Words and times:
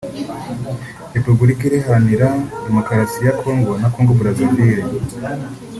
Repubulika 1.15 1.63
Iharanira 1.77 2.27
Demokarasi 2.65 3.19
ya 3.25 3.33
Congo 3.41 3.71
na 3.81 3.87
Congo 3.95 4.13
Brazzaville 4.19 4.83